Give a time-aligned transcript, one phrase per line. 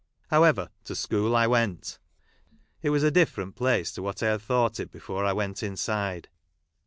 [0.31, 1.99] However, to school I went.
[2.81, 6.27] It was a different place to what I had thought it before I went inside.